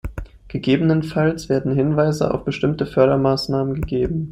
[0.47, 4.19] Gegebenenfalls werden Hinweise auf bestimmte Fördermaßnahmen gegeben.